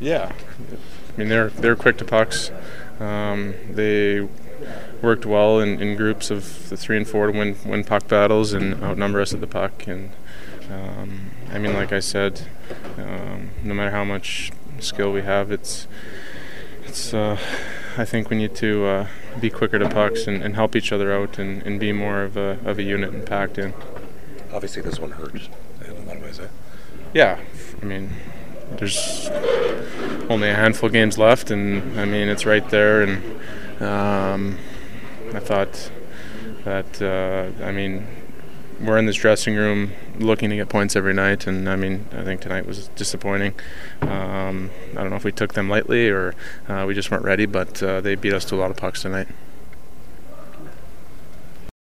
[0.00, 2.50] Yeah, I mean they're they're quick to pucks.
[3.00, 4.26] Um, they
[5.02, 8.52] worked well in, in groups of the three and four to win win puck battles
[8.52, 9.86] and outnumber us at the puck.
[9.86, 10.12] And
[10.70, 12.42] um, I mean, like I said,
[12.98, 15.86] um, no matter how much skill we have, it's
[16.84, 17.14] it's.
[17.14, 17.38] Uh,
[17.98, 19.06] I think we need to uh,
[19.40, 22.36] be quicker to pucks and, and help each other out and, and be more of
[22.36, 23.72] a of a unit and packed in.
[24.52, 25.48] Obviously, this one hurts
[25.82, 26.38] in a lot of ways.
[26.38, 26.48] Eh?
[27.14, 27.40] Yeah,
[27.80, 28.10] I mean,
[28.72, 29.28] there's
[30.28, 33.02] only a handful of games left, and I mean it's right there.
[33.02, 34.58] And um,
[35.34, 35.90] I thought
[36.64, 38.06] that uh, I mean
[38.80, 42.22] we're in this dressing room looking to get points every night, and I mean I
[42.22, 43.54] think tonight was disappointing.
[44.02, 46.34] Um, I don't know if we took them lightly or
[46.68, 49.02] uh, we just weren't ready, but uh, they beat us to a lot of pucks
[49.02, 49.28] tonight.